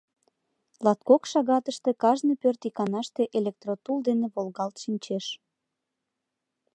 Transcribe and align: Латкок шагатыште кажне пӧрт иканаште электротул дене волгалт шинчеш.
Латкок 0.85 1.23
шагатыште 1.31 1.91
кажне 2.01 2.33
пӧрт 2.41 2.61
иканаште 2.67 3.23
электротул 3.37 3.97
дене 4.07 4.27
волгалт 4.35 4.75
шинчеш. 4.83 5.25